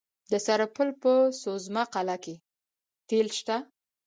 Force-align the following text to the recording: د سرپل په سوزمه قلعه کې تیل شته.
د 0.31 0.33
سرپل 0.45 0.89
په 1.01 1.11
سوزمه 1.41 1.83
قلعه 1.93 2.17
کې 2.23 2.35
تیل 3.07 3.27
شته. 3.39 3.57